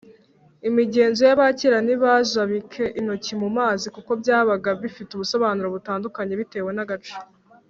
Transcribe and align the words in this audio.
imigenzo 0.69 1.21
y’abakera 1.27 1.77
ntibajabike 1.85 2.83
intoki 2.99 3.33
mu 3.41 3.49
mazi 3.57 3.85
kuko 3.95 4.11
byabaga 4.21 4.69
bifite 4.81 5.11
ubusobanuro 5.13 5.67
butandukanye 5.75 6.33
bitewe 6.41 6.71
n’agace. 6.75 7.13